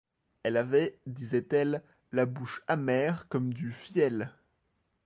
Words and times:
Elle 0.41 0.57
avait, 0.57 0.97
disait-elle, 1.05 1.83
la 2.11 2.25
bouche 2.25 2.63
amère 2.67 3.27
comme 3.29 3.53
du 3.53 3.71
fiel. 3.71 4.31